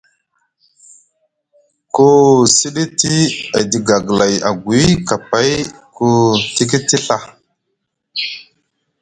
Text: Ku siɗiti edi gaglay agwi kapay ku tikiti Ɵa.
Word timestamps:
Ku 1.93 2.05
siɗiti 2.57 3.13
edi 3.59 3.77
gaglay 3.87 4.35
agwi 4.49 4.79
kapay 5.07 5.51
ku 5.95 6.07
tikiti 6.55 6.97
Ɵa. 7.05 7.17